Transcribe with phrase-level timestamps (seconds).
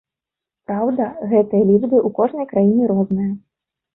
[0.69, 3.29] Праўда, гэтыя лічбы ў кожнай краіне розныя.